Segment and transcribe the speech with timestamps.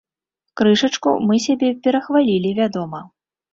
[0.61, 3.07] Крышачку мы сябе перахвалілі, вядома.